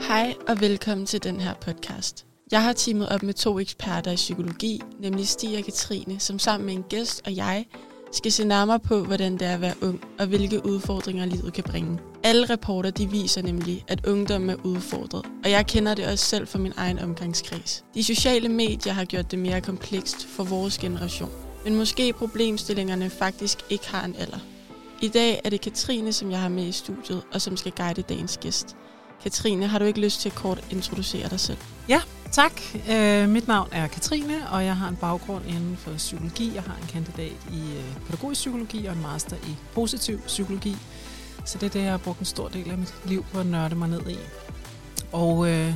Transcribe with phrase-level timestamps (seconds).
[0.00, 2.26] Hej og velkommen til den her podcast.
[2.50, 6.66] Jeg har teamet op med to eksperter i psykologi, nemlig Stig og Katrine, som sammen
[6.66, 7.66] med en gæst og jeg
[8.12, 11.64] skal se nærmere på, hvordan det er at være ung, og hvilke udfordringer livet kan
[11.64, 11.98] bringe.
[12.24, 16.46] Alle rapporter de viser nemlig, at ungdom er udfordret, og jeg kender det også selv
[16.46, 17.84] fra min egen omgangskreds.
[17.94, 21.30] De sociale medier har gjort det mere komplekst for vores generation,
[21.64, 24.38] men måske problemstillingerne faktisk ikke har en alder.
[25.02, 28.02] I dag er det Katrine, som jeg har med i studiet, og som skal guide
[28.02, 28.76] dagens gæst.
[29.22, 31.58] Katrine, har du ikke lyst til at kort introducere dig selv?
[31.88, 32.00] Ja,
[32.32, 32.52] tak.
[32.90, 36.54] Øh, mit navn er Katrine, og jeg har en baggrund inden for psykologi.
[36.54, 40.76] Jeg har en kandidat i øh, pædagogisk psykologi og en master i positiv psykologi.
[41.44, 43.46] Så det er det, jeg har brugt en stor del af mit liv på at
[43.46, 44.18] nørde mig ned i.
[45.12, 45.74] Og øh,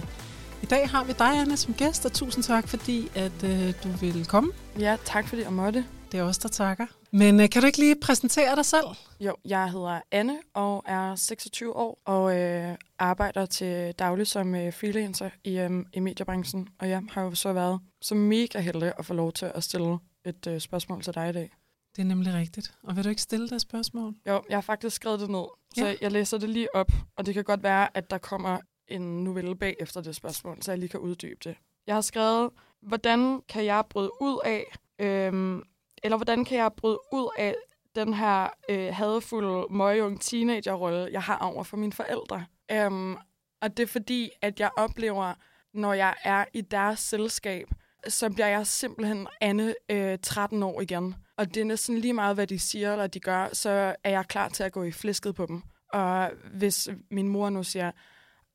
[0.62, 3.88] i dag har vi dig, Anna, som gæst, og tusind tak, fordi at øh, du
[4.00, 4.52] vil komme.
[4.78, 5.84] Ja, tak fordi jeg måtte.
[6.12, 6.86] Det er os, der takker.
[7.10, 8.84] Men øh, kan du ikke lige præsentere dig selv?
[9.20, 14.72] Jo, jeg hedder Anne og er 26 år og øh, arbejder til daglig som øh,
[14.72, 16.68] freelancer i, øh, i mediebranchen.
[16.78, 19.98] Og jeg har jo så været så mega heldig at få lov til at stille
[20.24, 21.50] et øh, spørgsmål til dig i dag.
[21.96, 22.74] Det er nemlig rigtigt.
[22.82, 24.14] Og vil du ikke stille dig spørgsmål?
[24.28, 25.44] Jo, jeg har faktisk skrevet det ned,
[25.76, 25.94] så Ja.
[26.00, 26.92] jeg læser det lige op.
[27.16, 30.72] Og det kan godt være, at der kommer en novelle bag efter det spørgsmål, så
[30.72, 31.56] jeg lige kan uddybe det.
[31.86, 32.50] Jeg har skrevet,
[32.82, 34.64] hvordan kan jeg bryde ud af,
[34.98, 35.62] øhm,
[36.02, 37.54] eller hvordan kan jeg bryde ud af
[37.94, 42.44] den her øh, hadefulde, møgeunge teenagerrolle, jeg har over for mine forældre.
[42.86, 43.18] Um,
[43.62, 45.34] og det er fordi, at jeg oplever,
[45.74, 47.68] når jeg er i deres selskab,
[48.08, 51.14] så bliver jeg simpelthen Anne øh, 13 år igen.
[51.36, 54.26] Og det er næsten lige meget, hvad de siger eller de gør, så er jeg
[54.28, 55.62] klar til at gå i flæsket på dem.
[55.92, 57.90] Og hvis min mor nu siger,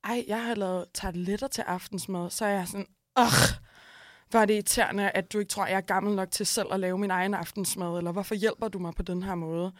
[0.04, 2.86] ej, jeg har lavet tarteletter til aftensmad, så er jeg sådan,
[3.18, 3.24] åh,
[4.30, 6.80] hvor er det irriterende, at du ikke tror, jeg er gammel nok til selv at
[6.80, 9.72] lave min egen aftensmad, eller hvorfor hjælper du mig på den her måde?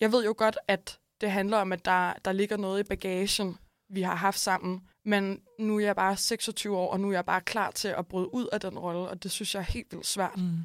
[0.00, 3.58] Jeg ved jo godt, at det handler om, at der, der ligger noget i bagagen,
[3.88, 7.24] vi har haft sammen, men nu er jeg bare 26 år, og nu er jeg
[7.24, 9.92] bare klar til at bryde ud af den rolle, og det synes jeg er helt
[9.92, 10.36] vildt svært.
[10.36, 10.58] Mm.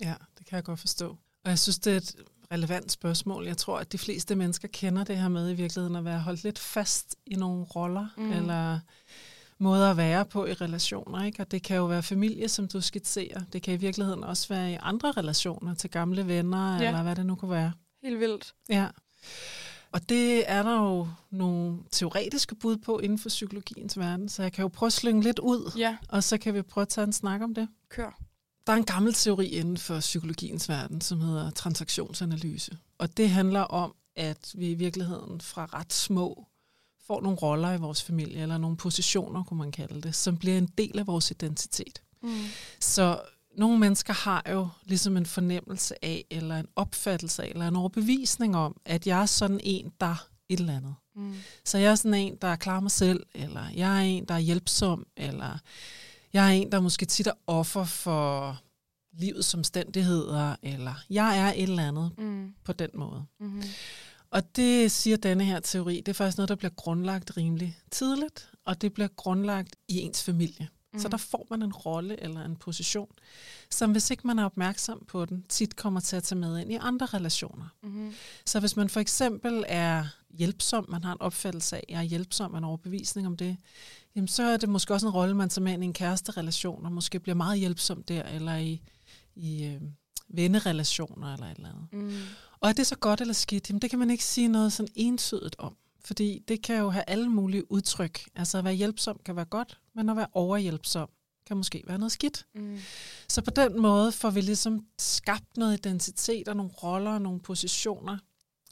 [0.00, 1.16] Ja, det kan jeg godt forstå.
[1.44, 2.16] Og jeg synes, det er et
[2.52, 3.46] relevant spørgsmål.
[3.46, 6.44] Jeg tror, at de fleste mennesker kender det her med i virkeligheden at være holdt
[6.44, 8.06] lidt fast i nogle roller.
[8.16, 8.32] Mm.
[8.32, 8.80] eller
[9.58, 11.24] måder at være på i relationer.
[11.24, 11.42] Ikke?
[11.42, 13.40] Og det kan jo være familie, som du skitserer.
[13.52, 16.86] Det kan i virkeligheden også være i andre relationer til gamle venner, ja.
[16.88, 17.72] Eller hvad det nu kunne være.
[18.02, 18.54] Helt vildt.
[18.68, 18.86] Ja.
[19.92, 24.52] Og det er der jo nogle teoretiske bud på inden for psykologiens verden, så jeg
[24.52, 27.04] kan jo prøve at slynge lidt ud, Ja, og så kan vi prøve at tage
[27.04, 27.68] en snak om det.
[27.88, 28.18] kør.
[28.66, 32.78] Der er en gammel teori inden for psykologiens verden, som hedder transaktionsanalyse.
[32.98, 36.46] Og det handler om, at vi i virkeligheden fra ret små
[37.06, 40.58] får nogle roller i vores familie, eller nogle positioner, kunne man kalde det, som bliver
[40.58, 42.02] en del af vores identitet.
[42.22, 42.30] Mm.
[42.80, 43.20] Så
[43.56, 48.56] nogle mennesker har jo ligesom en fornemmelse af, eller en opfattelse af, eller en overbevisning
[48.56, 50.94] om, at jeg er sådan en, der et eller andet.
[51.16, 51.34] Mm.
[51.64, 54.38] Så jeg er sådan en, der klarer mig selv, eller jeg er en, der er
[54.38, 55.58] hjælpsom, eller
[56.32, 58.58] jeg er en, der måske tit er offer for
[59.18, 62.54] livets omstændigheder, eller jeg er et eller andet Mm.
[62.64, 63.24] på den måde.
[63.40, 63.62] Mm.
[64.36, 68.50] Og det siger denne her teori, det er faktisk noget, der bliver grundlagt rimelig tidligt,
[68.64, 70.68] og det bliver grundlagt i ens familie.
[70.92, 70.98] Mm.
[70.98, 73.08] Så der får man en rolle eller en position,
[73.70, 76.72] som hvis ikke man er opmærksom på den, tit kommer til at tage med ind
[76.72, 77.64] i andre relationer.
[77.82, 78.12] Mm.
[78.46, 82.50] Så hvis man for eksempel er hjælpsom, man har en opfattelse af, jeg er hjælpsom,
[82.50, 83.56] man har overbevisning om det,
[84.16, 86.86] jamen så er det måske også en rolle, man tager med ind i en kæresterelation,
[86.86, 88.82] og måske bliver meget hjælpsom der, eller i,
[89.34, 89.80] i øh,
[90.28, 91.86] vennerelationer eller et eller andet.
[91.92, 92.20] Mm.
[92.60, 93.70] Og er det så godt eller skidt?
[93.70, 95.76] Jamen det kan man ikke sige noget sådan entydigt om.
[96.04, 98.28] Fordi det kan jo have alle mulige udtryk.
[98.36, 101.08] Altså at være hjælpsom kan være godt, men at være overhjælpsom
[101.46, 102.46] kan måske være noget skidt.
[102.54, 102.78] Mm.
[103.28, 107.40] Så på den måde får vi ligesom skabt noget identitet og nogle roller og nogle
[107.40, 108.18] positioner,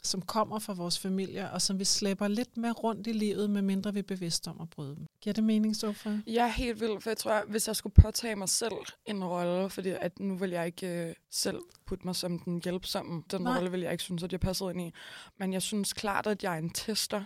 [0.05, 3.93] som kommer fra vores familier, og som vi slæber lidt med rundt i livet, medmindre
[3.93, 5.07] vi er bevidste om at bryde dem.
[5.21, 6.21] Giver det mening, Sofia?
[6.27, 8.73] Jeg er helt vild, for jeg tror, at hvis jeg skulle påtage mig selv
[9.05, 13.23] en rolle, fordi at nu vil jeg ikke øh, selv putte mig som den hjælpsomme,
[13.31, 13.55] den Nej.
[13.55, 14.91] rolle vil jeg ikke synes, at jeg passede ind i.
[15.37, 17.23] Men jeg synes klart, at jeg er en tester.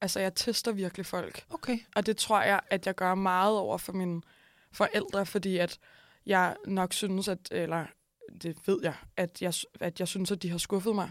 [0.00, 1.44] Altså, jeg tester virkelig folk.
[1.50, 1.78] Okay.
[1.96, 4.22] Og det tror jeg, at jeg gør meget over for mine
[4.72, 5.78] forældre, fordi at
[6.26, 7.86] jeg nok synes, at, eller
[8.42, 11.10] det ved jeg, at jeg, at jeg synes, at de har skuffet mig.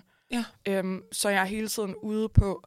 [0.65, 0.73] Ja.
[0.77, 2.63] Øhm, så jeg er hele tiden ude på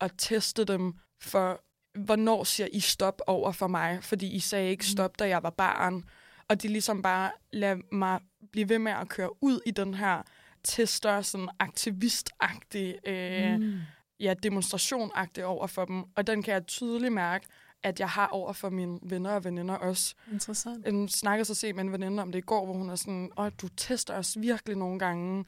[0.00, 1.60] at teste dem for,
[1.98, 3.98] hvornår siger I stop over for mig?
[4.04, 6.04] Fordi I sagde ikke stop, da jeg var barn.
[6.48, 8.20] Og de ligesom bare lader mig
[8.52, 10.22] blive ved med at køre ud i den her
[10.64, 13.78] tester, sådan aktivistagtig, øh, Mm.
[14.20, 16.04] ja, demonstrationagtig over for dem.
[16.16, 17.46] Og den kan jeg tydeligt mærke,
[17.82, 20.14] at jeg har over for mine venner og veninder også.
[20.32, 20.86] Interessant.
[20.86, 23.30] Jeg snakkede så set med en veninde om det i går, hvor hun er sådan,
[23.38, 25.44] åh, du tester os virkelig nogle gange,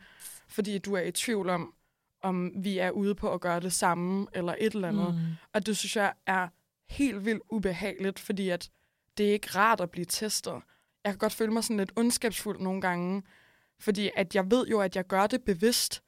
[0.54, 1.74] fordi du er i tvivl om,
[2.22, 5.14] om vi er ude på at gøre det samme, eller et eller andet.
[5.14, 5.20] Mm.
[5.20, 5.26] Mm.
[5.52, 6.48] Og det synes jeg er
[6.88, 8.70] helt vildt ubehageligt, fordi at
[9.18, 10.54] det er ikke rart at blive testet.
[11.04, 13.22] Jeg kan godt føle mig sådan lidt ondskabsfuld nogle gange,
[13.80, 16.02] fordi at jeg ved jo, at jeg gør det bevidst.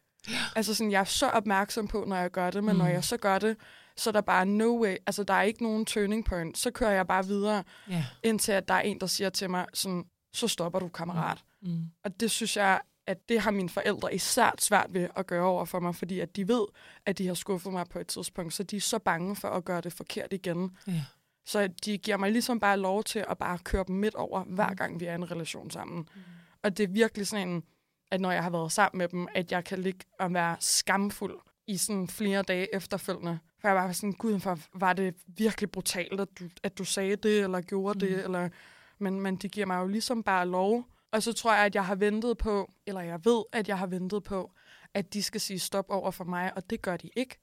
[0.56, 2.78] Altså sådan, jeg er så opmærksom på, når jeg gør det, men mm.
[2.78, 3.56] når jeg så gør det,
[3.96, 6.58] så er der bare no way, altså der er ikke nogen turning point.
[6.58, 8.04] Så kører jeg bare videre, Ja.
[8.22, 11.44] indtil at der er en, der siger til mig, sådan, så stopper du, kammerat.
[11.62, 11.84] Mm.
[12.04, 15.64] Og det synes jeg, at det har mine forældre især svært ved at gøre over
[15.64, 16.66] for mig, fordi at de ved,
[17.06, 19.64] at de har skuffet mig på et tidspunkt, så de er så bange for at
[19.64, 20.76] gøre det forkert igen.
[20.86, 21.04] Ja.
[21.44, 24.74] Så de giver mig ligesom bare lov til at bare køre dem midt over, hver
[24.74, 25.98] gang vi er i en relation sammen.
[25.98, 26.20] Mm.
[26.62, 27.62] Og det er virkelig sådan en,
[28.10, 31.38] at når jeg har været sammen med dem, at jeg kan ligge og være skamfuld
[31.66, 33.38] i sådan flere dage efterfølgende.
[33.60, 37.16] For jeg var sådan, gud, for var det virkelig brutalt, at du, at du sagde
[37.16, 38.00] det, eller gjorde mm.
[38.00, 38.48] det, eller...
[38.98, 40.84] Men, men de giver mig jo ligesom bare lov.
[41.16, 43.86] Og så tror jeg, at jeg har ventet på, eller jeg ved, at jeg har
[43.86, 44.50] ventet på,
[44.94, 47.38] at de skal sige stop over for mig, og det gør de ikke.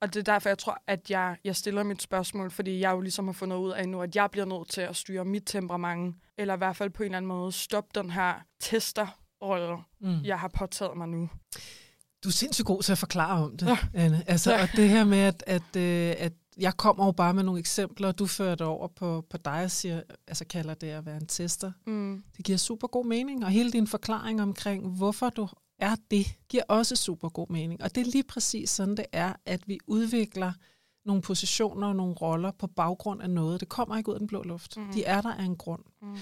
[0.00, 3.00] Og det er derfor, jeg tror, at jeg, jeg stiller mit spørgsmål, fordi jeg jo
[3.00, 6.16] ligesom har fundet ud af nu, at jeg bliver nødt til at styre mit temperament,
[6.38, 10.20] eller i hvert fald på en eller anden måde stoppe den her testerrolle, Mm.
[10.24, 11.28] jeg har påtaget mig nu.
[12.24, 13.78] Du er sindssygt god til at forklare om det, Ja.
[13.94, 14.24] Anne.
[14.26, 14.62] Altså, Ja.
[14.62, 18.08] og det her med, at, at, øh, at jeg kommer jo bare med nogle eksempler,
[18.08, 21.16] og du fører det over på, på dig og siger, altså kalder det at være
[21.16, 21.72] en tester.
[21.86, 22.22] Mm.
[22.36, 26.62] Det giver super god mening, og hele din forklaring omkring, hvorfor du er det, giver
[26.68, 27.82] også super god mening.
[27.82, 30.52] Og det er lige præcis sådan, det er, at vi udvikler
[31.04, 33.60] nogle positioner og nogle roller på baggrund af noget.
[33.60, 34.76] Det kommer ikke ud af den blå luft.
[34.76, 34.92] Mhm.
[34.92, 35.82] De er der af en grund.
[36.02, 36.16] Mm.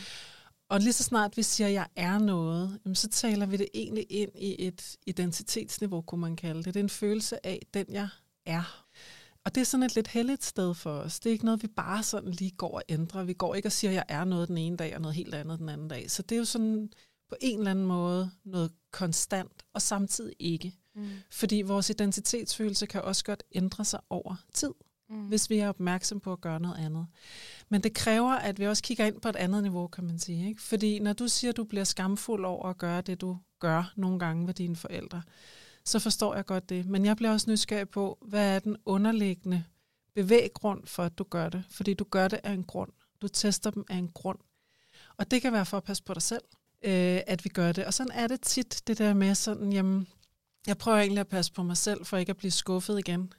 [0.68, 3.68] Og lige så snart vi siger, at jeg er noget, jamen, så taler vi det
[3.74, 6.74] egentlig ind i et identitetsniveau, kunne man kalde det.
[6.74, 8.08] Det er en følelse af, den jeg
[8.46, 8.85] er.
[9.46, 11.20] Og det er sådan et lidt heldigt sted for os.
[11.20, 13.24] Det er ikke noget, vi bare sådan lige går og ændrer.
[13.24, 15.34] Vi går ikke og siger, at jeg er noget den ene dag, og noget helt
[15.34, 16.10] andet den anden dag.
[16.10, 16.90] Så det er jo sådan
[17.28, 20.74] på en eller anden måde noget konstant, og samtidig ikke.
[20.94, 21.08] Mm.
[21.30, 24.72] Fordi vores identitetsfølelse kan også godt ændre sig over tid
[25.10, 25.26] Mm.
[25.26, 27.06] hvis vi er opmærksom på at gøre noget andet.
[27.68, 30.48] Men det kræver, at vi også kigger ind på et andet niveau, kan man sige.
[30.48, 30.62] Ikke?
[30.62, 34.18] Fordi når du siger, at du bliver skamfuld over at gøre det, du gør nogle
[34.18, 35.22] gange ved dine forældre,
[35.86, 36.86] så forstår jeg godt det.
[36.86, 39.64] Men jeg bliver også nysgerrig på, hvad er den underliggende
[40.14, 41.64] bevæggrund for, at du gør det?
[41.70, 42.90] Fordi du gør det af en grund.
[43.22, 44.38] Du tester dem af en grund.
[45.16, 46.42] Og det kan være for at passe på dig selv,
[46.82, 47.84] øh, at vi gør det.
[47.84, 50.06] Og sådan er det tit, det der med sådan, jamen,
[50.66, 53.32] jeg prøver egentlig at passe på mig selv, for ikke at blive skuffet igen.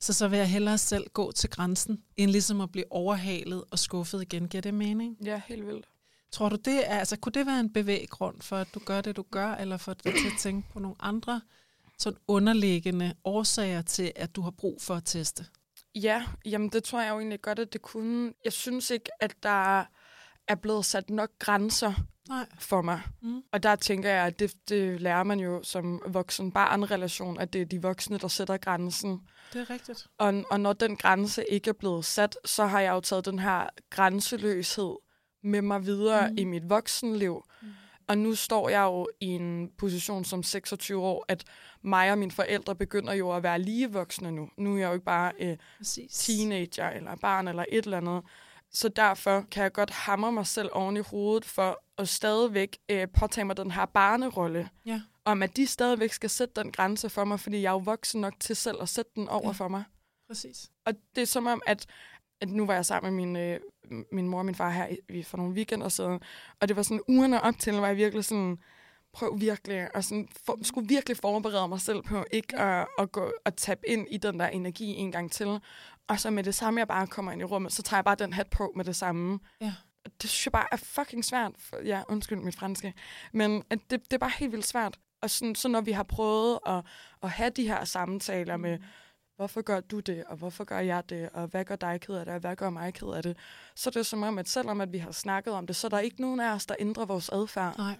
[0.00, 3.78] Så så vil jeg hellere selv gå til grænsen, end ligesom at blive overhalet og
[3.78, 4.48] skuffet igen.
[4.48, 5.16] Giver det mening?
[5.24, 5.88] Ja, helt vildt.
[6.32, 9.16] Tror du det er, altså kunne det være en bevæggrund for, at du gør det,
[9.16, 11.40] du gør, eller for dig til at tænke på nogle andre
[11.98, 15.46] sådan underliggende årsager til, at du har brug for at teste?
[15.94, 18.32] Ja, jamen det tror jeg jo egentlig godt, at det kunne.
[18.44, 19.84] Jeg synes ikke, at der
[20.48, 21.92] er blevet sat nok grænser
[22.28, 22.46] Nej.
[22.58, 23.00] for mig.
[23.22, 23.42] Mm.
[23.52, 27.60] Og der tænker jeg, at det, det lærer man jo som voksen barn-relation, at det
[27.60, 29.20] er de voksne, der sætter grænsen.
[29.52, 30.06] Det er rigtigt.
[30.18, 33.38] Og, og når den grænse ikke er blevet sat, så har jeg jo taget den
[33.38, 34.96] her grænseløshed
[35.42, 36.38] med mig videre mm.
[36.38, 37.44] i mit voksenliv.
[37.62, 37.68] Mm.
[38.12, 41.44] Og nu står jeg jo i en position som 26 år, at
[41.82, 44.48] mig og mine forældre begynder jo at være lige voksne nu.
[44.56, 46.18] Nu er jeg jo ikke bare øh, Præcis.
[46.18, 48.22] teenager eller barn eller et eller andet.
[48.72, 53.08] Så derfor kan jeg godt hamre mig selv oven i hovedet for at stadigvæk øh,
[53.18, 54.68] påtage mig den her barnerolle.
[54.86, 55.00] Ja.
[55.24, 58.20] Om at de stadigvæk skal sætte den grænse for mig, fordi jeg er jo voksen
[58.20, 59.48] nok til selv at sætte den over Ja.
[59.48, 59.52] ja.
[59.52, 59.84] for mig.
[60.28, 60.70] Præcis.
[60.86, 61.86] Og det er som om, at,
[62.42, 63.60] at nu var jeg sammen med min, øh,
[64.12, 66.20] min mor og min far her i, for nogle weekender siden,
[66.60, 68.58] og det var sådan ugerne op til, var jeg virkelig sådan,
[69.12, 73.32] prøv virkelig, og sådan, for, skulle virkelig forberede mig selv på ikke at, at gå
[73.44, 75.60] og tabe ind i den der energi en gang til.
[76.08, 78.14] Og så med det samme, jeg bare kommer ind i rummet, så tager jeg bare
[78.14, 79.38] den hat på med det samme.
[79.60, 79.72] Ja.
[80.22, 81.52] Det synes jeg bare er fucking svært.
[81.58, 82.94] For, ja, undskyld mit franske.
[83.32, 84.98] Men at det, det er bare helt vildt svært.
[85.22, 86.84] Og sådan, så når vi har prøvet at,
[87.22, 88.78] at have de her samtaler med,
[89.42, 92.24] hvorfor gør du det, og hvorfor gør jeg det, og hvad gør dig ked af
[92.24, 93.36] det, og hvad gør mig ked af det,
[93.74, 95.88] så er det som om, at selvom at vi har snakket om det, så er
[95.88, 97.78] der ikke nogen af os, der ændrer vores adfærd.
[97.78, 97.96] Nej.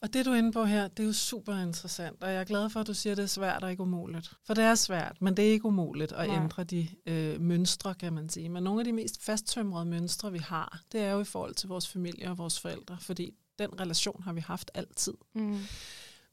[0.00, 2.44] Og det, du er inde på her, det er jo super interessant, og jeg er
[2.44, 4.32] glad for, at du siger, at det er svært og ikke umuligt.
[4.44, 6.42] For det er svært, men det er ikke umuligt at Nej.
[6.42, 8.48] ændre de øh, mønstre, kan man sige.
[8.48, 11.68] Men nogle af de mest fasttømrede mønstre, vi har, det er jo i forhold til
[11.68, 15.14] vores familie og vores forældre, fordi den relation har vi haft altid.
[15.34, 15.58] Mm.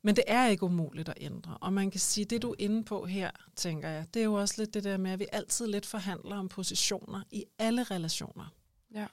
[0.05, 1.57] Men det er ikke umuligt at ændre.
[1.57, 4.33] Og man kan sige, det du er inde på her, tænker jeg, det er jo
[4.33, 8.53] også lidt det der med, at vi altid lidt forhandler om positioner i alle relationer.
[8.93, 9.07] Ja.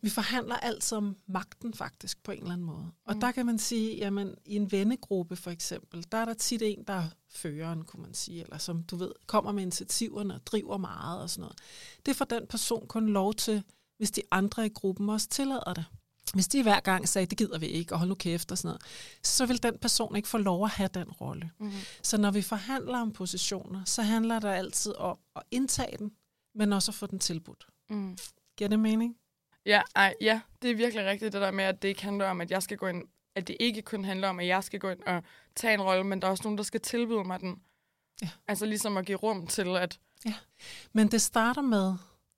[0.00, 2.90] Vi forhandler altid om magten faktisk på en eller anden måde.
[3.04, 3.20] Og Mm.
[3.20, 6.84] der kan man sige, jamen i en vennegruppe for eksempel, der er der tit en,
[6.86, 10.76] der er føreren, kunne man sige, eller som du ved, kommer med initiativerne og driver
[10.76, 11.58] meget og sådan noget.
[12.06, 13.62] Det får den person kun lov til,
[13.96, 15.84] hvis de andre i gruppen også tillader det.
[16.34, 18.68] Hvis de hver gang sagde, det gider vi ikke, og hold nu kæft og sådan
[18.68, 18.82] noget,
[19.22, 21.50] så vil den person ikke få lov at have den rolle.
[21.58, 21.72] Mm.
[22.02, 26.12] Så når vi forhandler om positioner, så handler det altid om at indtage den,
[26.54, 27.66] men også at få den tilbudt.
[27.90, 28.18] Mm.
[28.56, 29.16] Giver det mening?
[29.66, 32.40] Ja, ej, ja, det er virkelig rigtigt, det der med, at det ikke handler om,
[32.40, 33.04] at jeg skal gå ind,
[33.36, 35.22] at det ikke kun handler om, at jeg skal gå ind og
[35.56, 37.62] tage en rolle, men der er også nogen, der skal tilbyde mig den.
[38.22, 38.28] Ja.
[38.48, 39.98] Altså ligesom at give rum til, at
[40.92, 41.94] Men det starter med,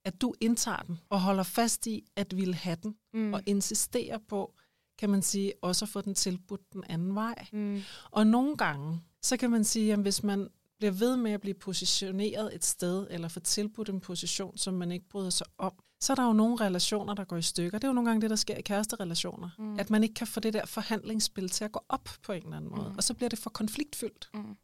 [0.07, 4.19] at du indtager den og holder fast i at ville have den, mm, og insisterer
[4.29, 4.55] på,
[4.99, 7.47] kan man sige, også at få den tilbudt den anden vej.
[7.53, 10.49] mm, Og nogle gange, så kan man sige, at hvis man
[10.79, 14.93] bliver ved med at blive positioneret et sted, eller få tilbudt en position, som man
[14.93, 17.79] ikke bryder sig om, så er der jo nogle relationer, der går i stykker.
[17.79, 19.49] Det er jo nogle gange det, der sker i kæresterelationer.
[19.59, 19.79] Mm.
[19.79, 22.57] At man ikke kan få det der forhandlingsspil til at gå op på en eller
[22.57, 22.89] anden måde.
[22.91, 22.97] Mm.
[22.97, 24.29] Og så bliver det for konfliktfyldt.
[24.35, 24.57] mm,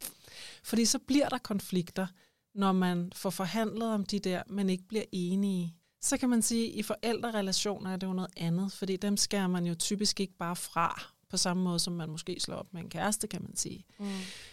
[0.63, 2.07] Fordi så bliver der konflikter,
[2.53, 5.75] når man får forhandlet om de der, men ikke bliver enige.
[6.01, 9.47] Så kan man sige, at i forældrerelationer er det jo noget andet, fordi dem skærer
[9.47, 12.81] man jo typisk ikke bare fra, på samme måde som man måske slår op med
[12.81, 13.85] en kæreste, kan man sige.
[13.99, 14.05] mm,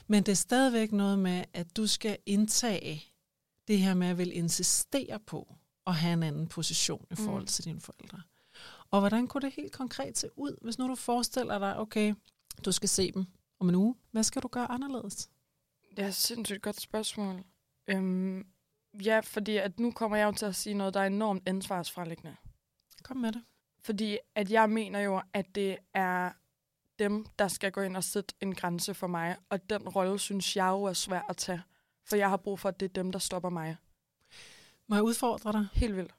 [0.06, 3.04] Men det er stadigvæk noget med, at du skal indtage
[3.68, 5.54] det her med at vil insistere på
[5.86, 7.46] at have en anden position i forhold Mm.
[7.46, 8.22] til dine forældre.
[8.90, 12.14] Og hvordan kunne det helt konkret se ud, hvis nu du forestiller dig, okay,
[12.64, 13.24] du skal se dem
[13.60, 13.94] om en uge.
[14.10, 15.30] Hvad skal du gøre anderledes?
[15.96, 17.44] Det er et sindssygt godt spørgsmål.
[17.90, 18.46] Øhm,
[19.04, 22.36] ja, fordi at nu kommer jeg jo til at sige noget, der er enormt ansvarsfralæggende.
[23.02, 23.42] Kom med det.
[23.82, 26.32] Fordi at jeg mener jo, at det er
[26.98, 29.36] dem, der skal gå ind og sætte en grænse for mig.
[29.48, 31.62] Og den rolle synes jeg jo er svær at tage.
[32.04, 33.76] For jeg har brug for, at det er dem, der stopper mig.
[34.86, 35.66] Må jeg udfordre dig?
[35.72, 36.14] Helt vildt.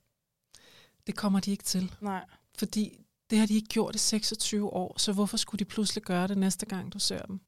[1.08, 1.96] Det kommer de ikke til.
[2.02, 2.26] Nej.
[2.58, 2.98] Fordi
[3.30, 6.38] det har de ikke gjort i 26 år, så hvorfor skulle de pludselig gøre det
[6.38, 7.40] næste gang, du ser dem?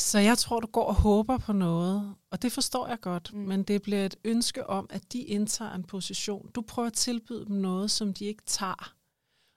[0.00, 3.38] Så jeg tror, du går og håber på noget, og det forstår jeg godt, Mm.
[3.40, 6.50] men det bliver et ønske om, at de indtager en position.
[6.54, 8.94] Du prøver at tilbyde dem noget, som de ikke tager.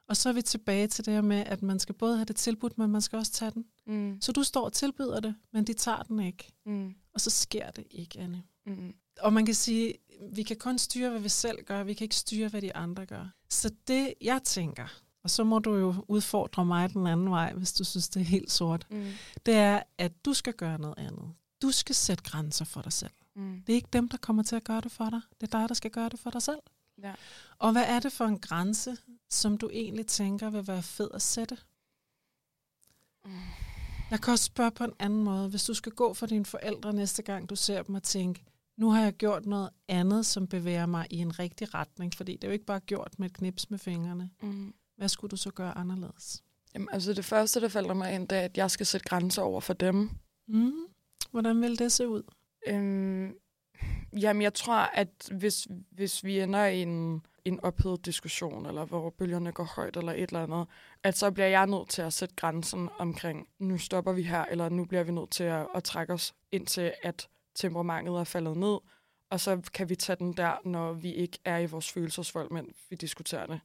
[0.10, 2.36] Og så er vi tilbage til det her med, at man skal både have det
[2.36, 3.66] tilbudt, men man skal også tage den.
[3.88, 4.18] Mm.
[4.22, 6.52] Så du står og tilbyder det, men de tager den ikke.
[6.66, 6.94] Mm.
[7.14, 8.44] Og så sker det ikke, Anne.
[8.66, 8.94] Mm.
[9.22, 9.94] Og man kan sige,
[10.34, 11.84] vi kan kun styre, hvad vi selv gør.
[11.84, 13.26] Vi kan ikke styre, hvad de andre gør.
[13.50, 14.88] Så det, jeg tænker,
[15.24, 18.24] og så må du jo udfordre mig den anden vej, hvis du synes, det er
[18.26, 19.12] helt sort, Mm.
[19.46, 21.34] det er, at du skal gøre noget andet.
[21.62, 23.12] Du skal sætte grænser for dig selv.
[23.36, 23.64] Mm.
[23.68, 25.22] Det er ikke dem, der kommer til at gøre det for dig.
[25.42, 26.60] Det er dig, der skal gøre det for dig selv.
[27.04, 27.14] Ja.
[27.60, 28.98] Og hvad er det for en grænse,
[29.30, 31.58] som du egentlig tænker vil være fed at sætte?
[33.26, 33.32] Mm.
[34.12, 35.50] Jeg kan også spørge på en anden måde.
[35.50, 38.44] Hvis du skal gå for dine forældre næste gang, du ser dem og tænke,
[38.78, 42.44] nu har jeg gjort noget andet, som bevæger mig i en rigtig retning, fordi det
[42.44, 44.30] er jo ikke bare gjort med et knips med fingrene.
[44.42, 44.74] Mm.
[45.04, 46.44] Hvad skulle du så gøre anderledes?
[46.74, 49.42] Jamen, altså det første, der falder mig ind, det er, at jeg skal sætte grænser
[49.42, 50.10] over for dem.
[50.48, 50.72] Mm.
[51.32, 52.24] Hvordan vil det se ud?
[52.68, 53.36] Øhm,
[54.20, 59.10] jamen, jeg tror, at hvis, hvis vi ender i en, en ophedet diskussion, eller hvor
[59.10, 60.68] bølgerne går højt, eller et eller andet,
[61.04, 64.70] at så bliver jeg nødt til at sætte grænsen omkring, nu stopper vi her, eller
[64.70, 68.58] nu bliver vi nødt til at, at trække os ind til, at temperamentet er faldet
[68.58, 68.78] ned,
[69.30, 72.70] og så kan vi tage den der, når vi ikke er i vores følelsesvold, men
[72.90, 73.60] vi diskuterer det.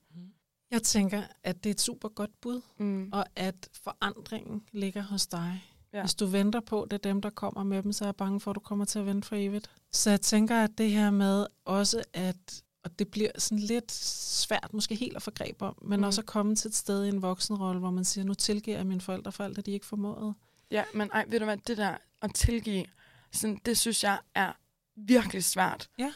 [0.70, 3.08] Jeg tænker, at det er et super godt bud, Mm.
[3.12, 5.64] og at forandringen ligger hos dig.
[5.92, 6.00] Ja.
[6.00, 8.40] Hvis du venter på, det er dem, der kommer med dem, så er jeg bange
[8.40, 9.70] for, at du kommer til at vente for evigt.
[9.92, 14.68] Så jeg tænker, at det her med også, at og det bliver sådan lidt svært,
[14.72, 16.04] måske helt at få greb om, men mm.
[16.06, 18.86] også at komme til et sted i en voksenrolle, hvor man siger, nu tilgiver jeg
[18.86, 20.34] mine forældre for alt, det de ikke formåede.
[20.70, 22.84] Ja, men ej, ved du hvad, det der at tilgive,
[23.32, 24.52] sådan, det synes jeg er
[24.96, 25.88] virkelig svært.
[25.98, 26.12] Ja.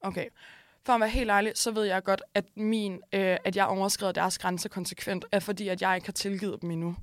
[0.00, 0.26] Okay.
[0.86, 4.12] For at være helt ærlig, så ved jeg godt, at min, øh, at jeg overskrider
[4.12, 6.96] deres grænse konsekvent, er fordi, at jeg ikke har tilgivet dem endnu.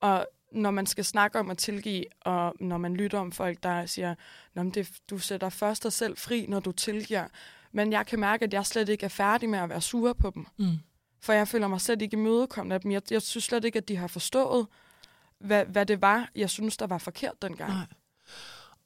[0.00, 3.86] Og når man skal snakke om at tilgive, og når man lytter om folk, der
[3.86, 4.14] siger,
[4.54, 7.28] Nå, det, du sætter først dig selv fri, når du tilgiver.
[7.72, 10.30] Men jeg kan mærke, at jeg slet ikke er færdig med at være sur på
[10.30, 10.46] dem.
[10.56, 10.78] Mm.
[11.20, 12.92] For jeg føler mig slet ikke imødekommende af dem.
[12.92, 14.66] Jeg, jeg synes slet ikke, at de har forstået,
[15.38, 17.72] hvad, hvad det var, jeg synes, der var forkert dengang.
[17.72, 17.86] Nej.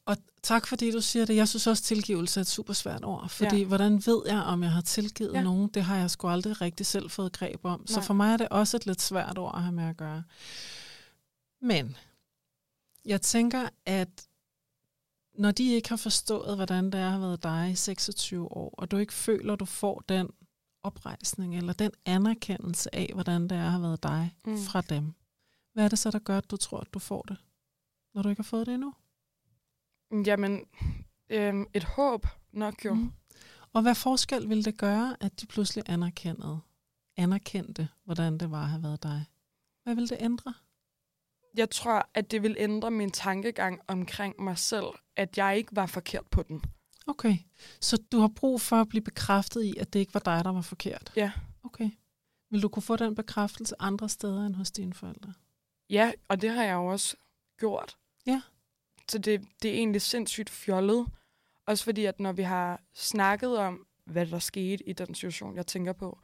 [0.08, 1.36] Og tak fordi du siger det.
[1.36, 3.28] Jeg synes også, tilgivelse er et super svært ord.
[3.28, 3.64] Fordi Ja.
[3.64, 5.42] hvordan ved jeg, om jeg har tilgivet Ja.
[5.42, 5.68] nogen?
[5.68, 7.86] Det har jeg sgu aldrig rigtig selv fået greb om.
[7.86, 8.04] Så Nej.
[8.06, 10.22] for mig er det også et lidt svært ord at have med at gøre.
[11.60, 11.96] Men
[13.04, 14.26] jeg tænker, at
[15.34, 18.74] når de ikke har forstået, hvordan det er at have været dig i 26 år,
[18.78, 20.30] og du ikke føler, du får den
[20.82, 24.58] oprejsning eller den anerkendelse af, hvordan det er at have været dig mm.
[24.58, 25.14] fra dem,
[25.72, 27.36] hvad er det så, der gør, at du tror, at du får det,
[28.14, 28.94] når du ikke har fået det endnu?
[30.12, 30.64] Jamen,
[31.30, 32.94] øhm, et håb nok jo.
[32.94, 33.12] Mm.
[33.72, 36.58] Og hvad forskel ville det gøre, at de pludselig anerkendte,
[37.16, 39.24] anerkendte, hvordan det var at have været dig?
[39.82, 40.54] Hvad ville det ændre?
[41.56, 44.86] Jeg tror, at det vil ændre min tankegang omkring mig selv,
[45.16, 46.62] at jeg ikke var forkert på den.
[47.06, 47.36] Okay,
[47.80, 50.50] så du har brug for at blive bekræftet i, at det ikke var dig, der
[50.50, 51.12] var forkert?
[51.16, 51.30] Ja.
[51.62, 51.90] Okay.
[52.50, 55.32] Vil du kunne få den bekræftelse andre steder end hos dine forældre?
[55.90, 57.16] Ja, og det har jeg jo også
[57.58, 57.96] gjort.
[58.26, 58.42] Ja.
[59.10, 61.06] Så det, det er egentlig sindssygt fjollet
[61.66, 65.66] Også fordi, at når vi har snakket om, hvad der skete i den situation, jeg
[65.66, 66.18] tænker på,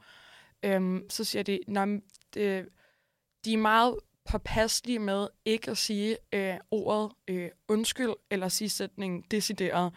[0.63, 1.87] øhm, så siger de, at
[2.33, 2.67] det,
[3.45, 3.95] de er meget
[4.29, 9.93] påpasselige med ikke at sige øh, ordet øh, undskyld, eller sige sætningen decideret,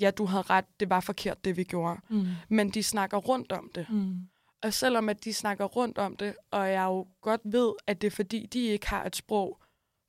[0.00, 2.00] ja, du havde ret, det var forkert, det vi gjorde.
[2.08, 2.26] Mm.
[2.48, 3.86] Men de snakker rundt om det.
[3.90, 4.28] Mm.
[4.62, 8.06] Og selvom at de snakker rundt om det, og jeg jo godt ved, at det
[8.06, 9.60] er fordi, de ikke har et sprog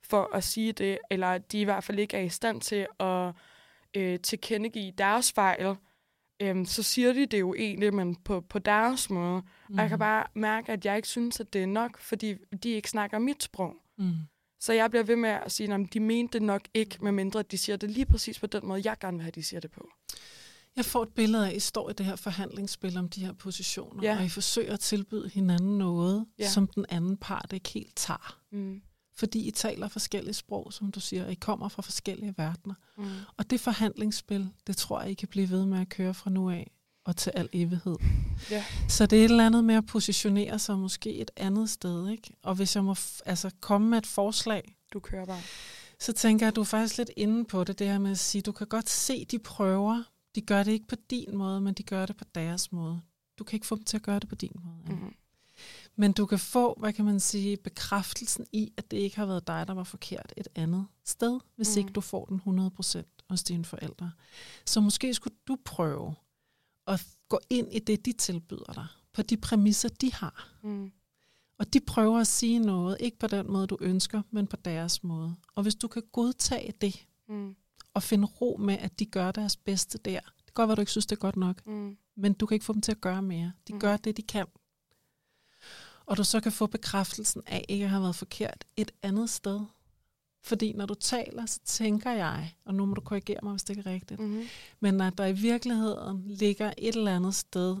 [0.04, 2.86] for at sige det, eller at de i hvert fald ikke er i stand til
[3.00, 3.32] at
[3.96, 5.76] øh, tilkendegive deres fejl,
[6.42, 9.42] øh, så siger de det jo egentlig, men på, på deres måde.
[9.68, 9.74] Mm.
[9.74, 10.00] Og jeg kan mm.
[10.00, 13.42] bare mærke, at jeg ikke synes, at det er nok, fordi de ikke snakker mit
[13.42, 13.74] sprog.
[13.98, 14.14] Mm.
[14.60, 17.58] Så jeg bliver ved med at sige, at de mente det nok ikke, medmindre de
[17.58, 19.88] siger det lige præcis på den måde, jeg gerne vil have, de siger det på.
[20.76, 23.32] Jeg får et billede af, at I står i det her forhandlingsspil om de her
[23.32, 24.18] positioner, ja.
[24.18, 26.48] og I forsøger at tilbyde hinanden noget, ja.
[26.48, 28.40] som den anden part ikke helt tager.
[28.52, 28.82] Mm.
[29.20, 32.74] Fordi I taler forskellige sprog, som du siger, og I kommer fra forskellige verdener.
[32.98, 33.04] Mm.
[33.36, 36.50] Og det forhandlingsspil, det tror jeg, I kan blive ved med at køre fra nu
[36.50, 36.70] af
[37.04, 37.96] og til al evighed.
[38.50, 38.64] Ja.
[38.88, 42.08] Så det er et eller andet med at positionere sig måske et andet sted.
[42.08, 42.30] Ikke?
[42.42, 45.40] Og hvis jeg må f- altså komme med et forslag, du kører bare.
[45.98, 48.18] så tænker jeg, at du er faktisk lidt inde på det, det her med at
[48.18, 50.02] sige, du kan godt se de prøver,
[50.34, 53.00] de gør det ikke på din måde, men de gør det på deres måde.
[53.38, 54.94] Du kan ikke få dem til at gøre det på din måde.
[54.96, 55.14] Mm-hmm.
[55.96, 59.46] Men du kan få, hvad kan man sige, bekræftelsen i, at det ikke har været
[59.46, 61.78] dig, der var forkert et andet sted, hvis mm.
[61.78, 64.12] ikke du får den 100% hos dine forældre.
[64.66, 66.14] Så måske skulle du prøve
[66.86, 70.48] at gå ind i det, de tilbyder dig, på de præmisser, de har.
[70.62, 70.92] Mm.
[71.58, 75.04] Og de prøver at sige noget, ikke på den måde, du ønsker, men på deres
[75.04, 75.34] måde.
[75.54, 77.56] Og hvis du kan godtage det, mm.
[77.94, 80.80] og finde ro med, at de gør deres bedste der, det kan godt være, du
[80.80, 81.96] ikke synes, det er godt nok, mm.
[82.16, 83.52] men du kan ikke få dem til at gøre mere.
[83.68, 83.80] De mm.
[83.80, 84.46] gør det, de kan.
[86.10, 89.60] Og du så kan få bekræftelsen af, at ikke har været forkert et andet sted.
[90.44, 93.76] Fordi når du taler, så tænker jeg, og nu må du korrigere mig, hvis det
[93.76, 94.48] ikke er rigtigt, mm-hmm.
[94.80, 97.76] men at der i virkeligheden ligger et eller andet sted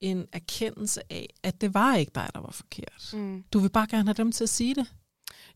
[0.00, 3.10] en erkendelse af, at det var ikke dig, der var forkert.
[3.12, 3.44] Mm.
[3.52, 4.86] Du vil bare gerne have dem til at sige det.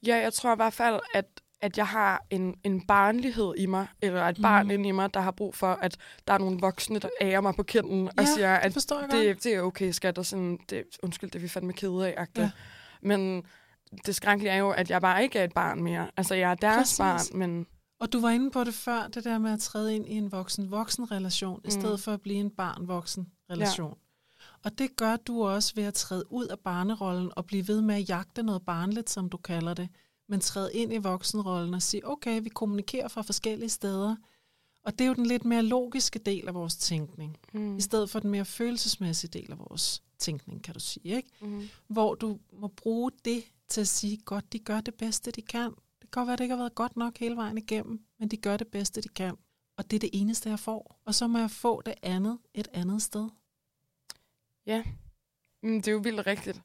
[0.07, 3.87] Ja, jeg tror i hvert fald, at at jeg har en, en barnlighed i mig,
[4.03, 4.71] eller et barn mm.
[4.71, 5.97] inde i mig, der har brug for, at
[6.29, 9.55] der er nogle voksne, der ærer mig på kinden ja, og siger, at det, det
[9.55, 12.51] er okay, skat, og sådan, det, undskyld, det er vi fandme kede af, ja.
[13.03, 13.43] Men
[14.07, 16.11] det skrækkelige er jo, at jeg bare ikke er et barn mere.
[16.17, 16.99] Altså, jeg er deres Præcis.
[16.99, 17.67] barn, men...
[18.01, 20.33] Og du var inde på det før, det der med at træde ind i en
[20.33, 21.69] voksen-voksen-relation, mm.
[21.69, 23.91] i stedet for at blive en barn-voksen-relation.
[23.91, 23.97] Ja.
[24.65, 27.95] Og det gør du også ved at træde ud af barnerollen og blive ved med
[27.95, 29.89] at jagte noget barnligt, som du kalder det
[30.29, 34.17] men træde ind i voksenrollen og sige, okay, vi kommunikerer fra forskellige steder.
[34.83, 37.77] Og det er jo den lidt mere logiske del af vores tænkning, mm.
[37.77, 41.17] i stedet for den mere følelsesmæssige del af vores tænkning, kan du sige.
[41.17, 41.29] Ikke?
[41.41, 41.69] Mm.
[41.89, 45.71] Hvor du må bruge det til at sige, godt, de gør det bedste, de kan.
[45.71, 48.37] Det kan godt være, det ikke har været godt nok hele vejen igennem, men de
[48.37, 49.37] gør det bedste, de kan.
[49.77, 51.01] Og det er det eneste, jeg får.
[51.05, 53.29] Og så må jeg få det andet et andet sted.
[54.67, 54.85] Ja,
[55.63, 56.63] mm, det er jo vildt rigtigt.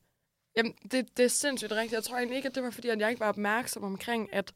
[0.56, 1.94] Jamen, det, det er sindssygt rigtigt.
[1.94, 4.54] Jeg tror egentlig ikke, at det var, fordi at jeg ikke var opmærksom omkring, at,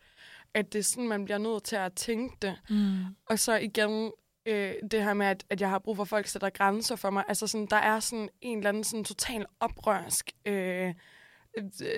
[0.54, 2.56] at det er sådan, man bliver nødt til at tænke det.
[2.70, 2.98] Mm.
[3.30, 4.12] Og så igen,
[4.46, 7.10] øh, det her med, at, at jeg har brug for, at folk sætter grænser for
[7.10, 7.24] mig.
[7.28, 10.94] Altså, sådan, der er sådan en eller anden sådan total oprørsk øh,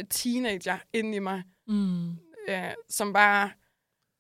[0.10, 2.10] teenager inde i mig, mm.
[2.50, 3.52] øh, som bare...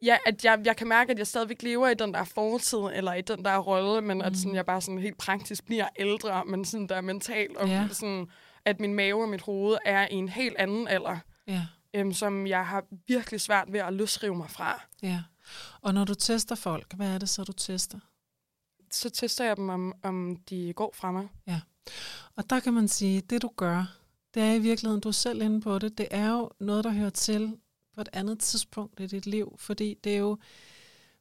[0.01, 3.13] Ja, at jeg, jeg kan mærke, at jeg stadigvæk lever i den der fortid, eller
[3.13, 4.23] i den der rolle, men mm.
[4.23, 7.91] at sådan, jeg bare sådan helt praktisk bliver ældre, men sådan der mentalt, og yeah.
[7.91, 8.27] sådan
[8.67, 11.65] at min mave og mit hoved er i en helt anden alder, ja.
[11.93, 14.81] øhm, som jeg har virkelig svært ved at løsrive mig fra.
[15.01, 15.23] Ja.
[15.81, 17.99] Og når du tester folk, hvad er det så, du tester?
[18.91, 21.27] Så tester jeg dem, om, om de går fra mig.
[21.47, 21.61] Ja.
[22.35, 23.97] Og der kan man sige, det du gør,
[24.33, 26.89] det er i virkeligheden, du er selv inde på det, det er jo noget, der
[26.91, 27.57] hører til
[27.95, 30.37] på et andet tidspunkt i dit liv, fordi det er jo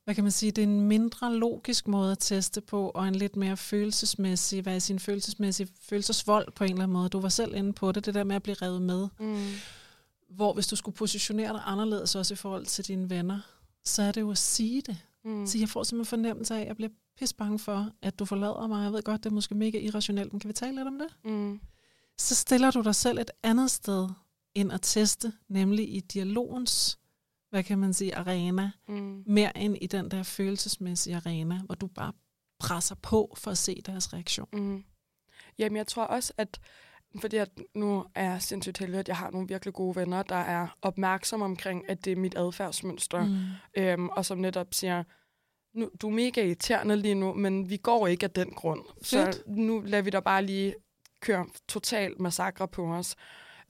[0.07, 3.15] hvad kan man sige, det er en mindre logisk måde at teste på, og en
[3.15, 7.09] lidt mere følelsesmæssig, hvad er sin følelsesmæssig følelsesvold på en eller anden måde.
[7.09, 9.09] Du var selv inde på det, det der med at blive revet med.
[9.21, 9.47] Mm.
[10.29, 13.41] Hvor hvis du skulle positionere dig anderledes også i forhold til dine venner,
[13.85, 14.97] så er det jo at sige det.
[15.25, 15.47] Mm.
[15.47, 18.67] Så jeg får simpelthen fornemmelse af, at jeg bliver pis bange for, at du forlader
[18.67, 18.85] mig.
[18.85, 21.33] Jeg ved godt, det er måske mega irrationelt, men kan vi tale lidt om det?
[21.33, 21.61] Mm.
[22.19, 24.09] Så stiller du dig selv et andet sted
[24.55, 26.99] end at teste, nemlig i dialogens
[27.51, 29.23] hvad kan man sige, arena, mm.
[29.27, 32.13] mere end i den der følelsesmæssige arena, hvor du bare
[32.61, 34.49] presser på for at se deres reaktion.
[34.53, 34.85] Mm.
[35.59, 36.61] Jamen, jeg tror også, at
[37.21, 40.37] fordi at nu er jeg sindssygt heldig, at jeg har nogle virkelig gode venner, der
[40.37, 43.83] er opmærksomme omkring, at det er mit adfærdsmønster, mm.
[43.83, 45.05] øhm, og som netop siger,
[45.75, 48.85] nu, du er mega irriterende lige nu, men vi går ikke af den grund.
[49.03, 49.35] Fedt.
[49.35, 50.75] Så nu lader vi da bare lige
[51.21, 53.17] køre total massakre på os.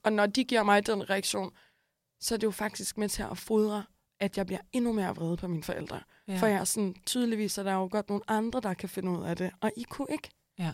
[0.02, 1.50] Og når de giver mig den reaktion,
[2.20, 3.84] så er det jo faktisk med til at fodre
[4.20, 6.00] at jeg bliver endnu mere vred på mine forældre.
[6.28, 6.38] Ja.
[6.38, 9.24] For jeg er sådan, tydeligvis er der jo godt nogle andre, der kan finde ud
[9.24, 10.30] af det, og I kunne ikke.
[10.58, 10.72] ja.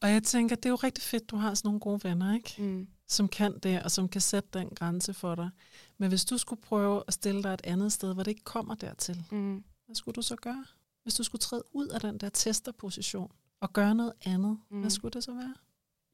[0.00, 2.54] Og jeg tænker, det er jo rigtig fedt, du har sådan nogle gode venner, ikke?
[2.62, 2.88] Mm.
[3.06, 5.50] som kan det, og som kan sætte den grænse for dig.
[5.98, 8.74] Men hvis du skulle prøve at stille dig et andet sted, hvor det ikke kommer
[8.74, 9.64] dertil, Mm.
[9.86, 10.64] hvad skulle du så gøre?
[11.02, 14.80] Hvis du skulle træde ud af den der testerposition og gøre noget andet, mm.
[14.80, 15.54] hvad skulle det så være?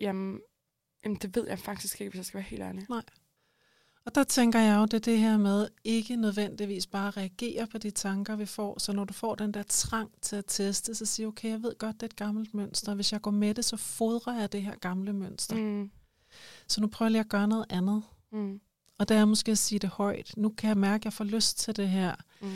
[0.00, 0.40] Jamen,
[1.04, 2.86] jamen, det ved jeg faktisk ikke, hvis jeg skal være helt ærlig.
[4.06, 7.66] Og der tænker jeg jo, det er det her med ikke nødvendigvis bare at reagere
[7.66, 8.78] på de tanker, vi får.
[8.78, 11.78] Så når du får den der trang til at teste, så siger okay, jeg ved
[11.78, 12.94] godt, det er et gammelt mønster.
[12.94, 15.56] Hvis jeg går med det, så fodrer jeg det her gamle mønster.
[15.56, 15.90] Mm.
[16.68, 18.02] Så nu prøver jeg lige at gøre noget andet.
[18.32, 18.60] Mm.
[18.98, 20.32] Og der er måske at sige det højt.
[20.36, 22.14] Nu kan jeg mærke, at jeg får lyst til det her.
[22.42, 22.48] Mm.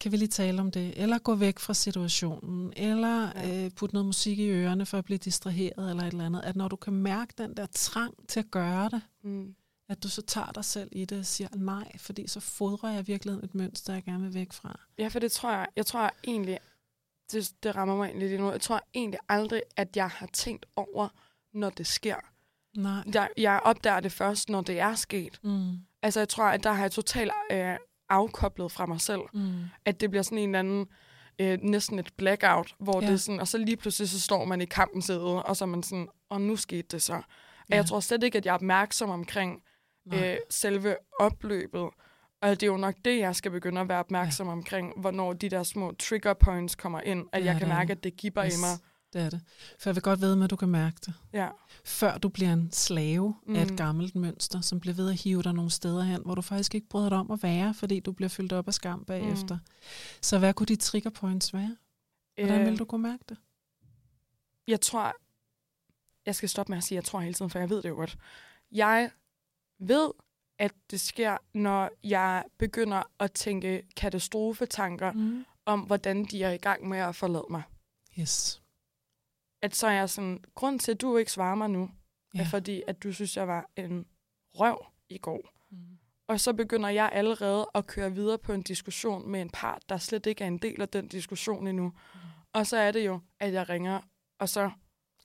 [0.00, 0.92] Kan vi lige tale om det?
[1.02, 2.72] Eller gå væk fra situationen?
[2.76, 3.64] Eller Ja.
[3.64, 6.40] øh, putte noget musik i ørerne for at blive distraheret eller et eller andet.
[6.44, 9.54] At når du kan mærke den der trang til at gøre det, Mm.
[9.88, 13.06] At du så tager dig selv i det og siger nej, fordi så fodrer jeg
[13.06, 14.80] virkelig et mønster, jeg gerne vil væk fra.
[14.98, 16.58] Ja, for det tror jeg, jeg tror egentlig,
[17.32, 20.66] det, det rammer mig egentlig lige nu, jeg tror egentlig aldrig, at jeg har tænkt
[20.76, 21.08] over,
[21.54, 22.16] når det sker.
[22.76, 23.02] Nej.
[23.14, 25.40] Jeg, jeg opdager det først, når det er sket.
[25.42, 25.76] Mm.
[26.02, 27.76] Altså, jeg tror, at der har jeg totalt øh,
[28.08, 29.20] afkoblet fra mig selv.
[29.34, 29.64] Mm.
[29.84, 30.86] At det bliver sådan en eller anden,
[31.38, 33.06] øh, næsten et blackout, hvor Ja.
[33.06, 35.64] det er sådan, og så lige pludselig så står man i kampen sæde, og så
[35.64, 37.14] er man sådan, og nu skete det så.
[37.14, 37.20] Ja.
[37.70, 37.76] Ja.
[37.76, 39.62] Jeg tror slet ikke, at jeg er opmærksom omkring
[40.06, 40.32] Nej.
[40.32, 41.88] øh, selve opløbet.
[42.40, 44.52] Og det er jo nok det, jeg skal begynde at være opmærksom ja.
[44.52, 48.04] omkring, hvornår de der små trigger points kommer ind, at Ja, jeg kan mærke, at
[48.04, 48.56] det giver yes.
[48.56, 48.78] i mig.
[49.12, 49.40] Det er det.
[49.78, 51.14] For jeg vil godt vide med, at du kan mærke det.
[51.32, 51.48] Ja.
[51.84, 53.54] Før du bliver en slave mm.
[53.56, 53.76] af et Mm.
[53.76, 56.88] gammelt mønster, som bliver ved at hive dig nogle steder hen, hvor du faktisk ikke
[56.88, 59.54] bryder dig om at være, fordi du bliver fyldt op af skam bagefter.
[59.54, 59.72] Mm.
[60.22, 61.76] Så hvad kunne de trigger points være?
[62.38, 63.36] Hvordan Øh, vil du kunne mærke det?
[64.66, 65.12] Jeg tror,
[66.26, 67.88] jeg skal stoppe med at sige, at jeg tror hele tiden, for jeg ved det
[67.88, 68.18] jo godt.
[68.72, 69.10] Jeg
[69.78, 70.10] ved,
[70.58, 75.44] at det sker, når jeg begynder at tænke katastrofetanker Mm.
[75.66, 77.62] om, hvordan de er i gang med at forlade mig.
[78.20, 78.62] Yes.
[79.62, 81.90] At så er jeg sådan, grund til, at du ikke svarer mig nu,
[82.34, 82.40] ja.
[82.40, 84.06] Er fordi, at du synes, jeg var en
[84.54, 85.40] røv i går.
[85.70, 85.98] Mm.
[86.28, 89.96] Og så begynder jeg allerede at køre videre på en diskussion med en part, der
[89.96, 91.88] slet ikke er en del af den diskussion endnu.
[91.88, 92.20] Mm.
[92.52, 94.00] Og så er det jo, at jeg ringer,
[94.40, 94.70] og så,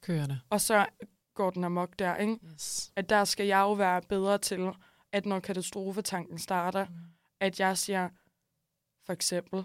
[0.02, 0.42] Kører det.
[0.50, 0.86] og så
[1.34, 2.40] går den amok der, ikke?
[2.54, 2.92] Yes.
[2.96, 4.70] At der skal jeg jo være bedre til,
[5.12, 6.96] at når katastrofetanken starter, Mm.
[7.40, 8.10] at jeg siger,
[9.06, 9.64] for eksempel,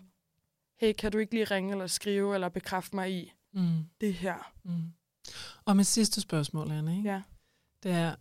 [0.81, 3.85] hey, kan du ikke lige ringe eller skrive eller bekræfte mig i Mm.
[4.01, 4.53] det her?
[4.65, 4.93] Mm.
[5.65, 7.09] Og mit sidste spørgsmål, Anne, ikke?
[7.09, 7.23] Ja.
[7.83, 8.15] det er,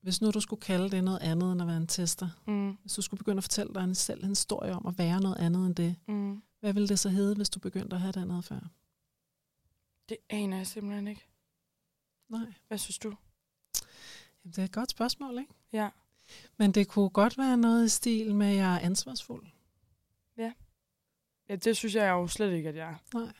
[0.00, 2.92] hvis nu du skulle kalde det noget andet end at være en tester, Mm, hvis
[2.92, 5.66] du skulle begynde at fortælle dig en selv en historie om at være noget andet
[5.66, 6.42] end det, mm.
[6.60, 8.66] hvad ville det så hedde, hvis du begyndte at have den adfærd?
[10.08, 11.26] Det aner jeg simpelthen ikke.
[12.28, 12.52] Nej.
[12.68, 13.08] Hvad synes du?
[14.44, 15.54] Jamen, det er et godt spørgsmål, ikke?
[15.72, 15.88] Ja.
[16.56, 19.46] Men det kunne godt være noget i stil med, at jeg er ansvarsfuld.
[21.48, 23.18] Ja, det synes jeg jo slet ikke, at jeg er.
[23.18, 23.32] Nej.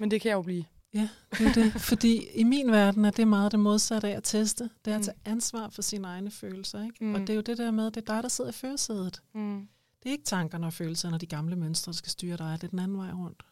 [0.00, 0.64] Men det kan jeg jo blive.
[0.94, 1.72] Ja, det er det.
[1.90, 4.70] Fordi i min verden er det meget det modsatte af at teste.
[4.84, 5.04] Det er at Mm.
[5.04, 6.84] tage ansvar for sine egne følelser.
[6.84, 7.04] Ikke?
[7.04, 7.14] Mm.
[7.14, 9.22] Og det er jo det der med, at det er dig, der sidder i førersædet.
[9.34, 9.68] Mm.
[10.02, 12.58] Det er ikke tankerne og følelserne og de gamle mønstre, der skal styre dig.
[12.60, 13.42] Det er den anden vej rundt.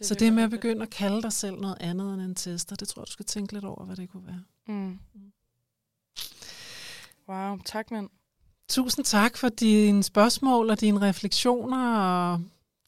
[0.00, 2.76] Det Så det med at begynde at kalde dig selv noget andet end en tester,
[2.76, 4.42] det tror jeg, du skal tænke lidt over, hvad det kunne være.
[4.68, 4.98] Mm.
[7.28, 8.08] Wow, tak mand.
[8.68, 12.40] Tusind tak for dine spørgsmål og dine refleksioner, og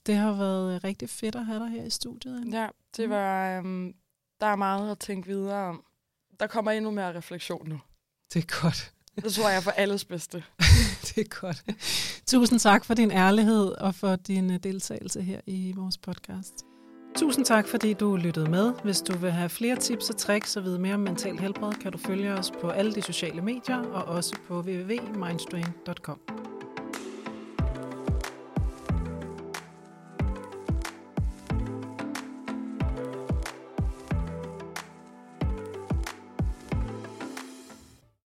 [0.07, 2.41] det har været rigtig fedt at have dig her i studiet.
[2.41, 2.61] Anne.
[2.61, 3.11] Ja, det Mm.
[3.11, 3.95] var, øhm,
[4.41, 5.85] der er meget at tænke videre om.
[6.41, 7.81] Der kommer endnu mere refleksion nu.
[8.35, 8.93] Det er godt.
[9.17, 10.45] Det tror jeg er for alles bedste.
[11.07, 11.65] det er godt.
[12.27, 16.55] Tusind tak for din ærlighed og for din øh, deltagelse her i vores podcast.
[17.17, 18.73] Tusind tak, fordi du lyttede med.
[18.85, 21.93] Hvis du vil have flere tips og tricks og vide mere om mental helbred, kan
[21.93, 26.52] du følge os på alle de sociale medier og også på www.mindstream.com.